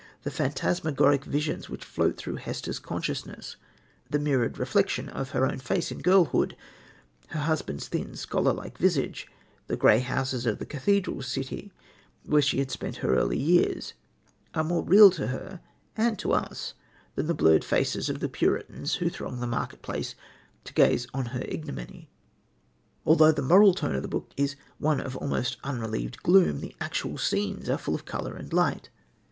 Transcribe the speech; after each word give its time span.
The 0.23 0.31
phantasmagoric 0.31 1.25
visions 1.25 1.69
which 1.69 1.85
float 1.85 2.17
through 2.17 2.37
Hester's 2.37 2.79
consciousness 2.79 3.55
the 4.09 4.17
mirrored 4.17 4.57
reflection 4.57 5.07
of 5.09 5.29
her 5.29 5.45
own 5.45 5.59
face 5.59 5.91
in 5.91 6.01
girlhood, 6.01 6.55
her 7.27 7.41
husband's 7.41 7.87
thin, 7.87 8.15
scholar 8.15 8.51
like 8.51 8.79
visage, 8.79 9.27
the 9.67 9.75
grey 9.77 9.99
houses 9.99 10.47
of 10.47 10.57
the 10.57 10.65
cathedral 10.65 11.21
city 11.21 11.71
where 12.25 12.41
she 12.41 12.57
had 12.57 12.71
spent 12.71 12.95
her 13.05 13.15
early 13.15 13.37
years 13.37 13.93
are 14.55 14.63
more 14.63 14.83
real 14.83 15.11
to 15.11 15.27
her 15.27 15.61
and 15.95 16.17
to 16.17 16.33
us 16.33 16.73
than 17.13 17.27
the 17.27 17.35
blurred 17.35 17.63
faces 17.63 18.09
of 18.09 18.21
the 18.21 18.27
Puritans 18.27 18.95
who 18.95 19.07
throng 19.07 19.39
the 19.39 19.45
marketplace 19.45 20.15
to 20.63 20.73
gaze 20.73 21.05
on 21.13 21.25
her 21.27 21.45
ignominy. 21.47 22.09
Although 23.05 23.33
the 23.33 23.43
moral 23.43 23.75
tone 23.75 23.93
of 23.93 24.01
the 24.01 24.07
book 24.07 24.31
is 24.35 24.55
one 24.79 24.99
of 24.99 25.15
almost 25.15 25.57
unrelieved 25.63 26.23
gloom, 26.23 26.59
the 26.59 26.75
actual 26.81 27.19
scenes 27.19 27.69
are 27.69 27.77
full 27.77 27.93
of 27.93 28.05
colour 28.05 28.33
and 28.35 28.51
light. 28.51 28.89